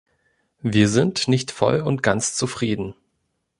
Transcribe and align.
Wir 0.63 0.89
sind 0.89 1.27
nicht 1.27 1.51
voll 1.51 1.79
und 1.79 2.01
ganz 2.01 2.33
zufrieden. 2.33 2.95